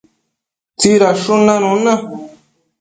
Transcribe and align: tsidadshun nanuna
tsidadshun 0.79 1.39
nanuna 1.47 1.93